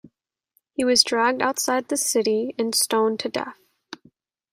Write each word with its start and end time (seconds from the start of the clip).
He 0.73 0.83
was 0.83 1.03
dragged 1.03 1.43
outside 1.43 1.87
the 1.89 1.95
city 1.95 2.55
and 2.57 2.73
stoned 2.73 3.19
to 3.19 3.29
death. 3.29 3.59